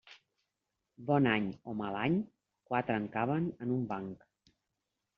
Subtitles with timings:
[1.09, 2.17] Bon any o mal any,
[2.73, 4.29] quatre en caben en un banc.